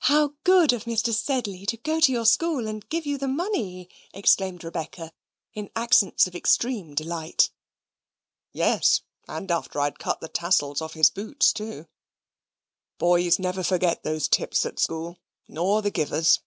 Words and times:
"How 0.00 0.34
good 0.44 0.74
of 0.74 0.84
Mr. 0.84 1.14
Sedley 1.14 1.64
to 1.64 1.78
go 1.78 1.98
to 1.98 2.12
your 2.12 2.26
school 2.26 2.68
and 2.68 2.86
give 2.90 3.06
you 3.06 3.16
the 3.16 3.26
money!" 3.26 3.88
exclaimed 4.12 4.62
Rebecca, 4.62 5.14
in 5.54 5.70
accents 5.74 6.26
of 6.26 6.34
extreme 6.34 6.94
delight. 6.94 7.50
"Yes, 8.52 9.00
and 9.26 9.50
after 9.50 9.80
I 9.80 9.84
had 9.84 9.98
cut 9.98 10.20
the 10.20 10.28
tassels 10.28 10.82
of 10.82 10.92
his 10.92 11.08
boots 11.08 11.54
too. 11.54 11.86
Boys 12.98 13.38
never 13.38 13.62
forget 13.64 14.02
those 14.02 14.28
tips 14.28 14.66
at 14.66 14.78
school, 14.78 15.16
nor 15.48 15.80
the 15.80 15.90
givers." 15.90 16.40